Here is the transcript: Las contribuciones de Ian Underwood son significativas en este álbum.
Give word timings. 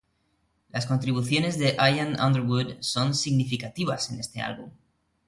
Las 0.71 0.87
contribuciones 0.87 1.59
de 1.59 1.75
Ian 1.75 2.19
Underwood 2.19 2.77
son 2.79 3.13
significativas 3.13 4.09
en 4.09 4.19
este 4.19 4.41
álbum. 4.41 4.71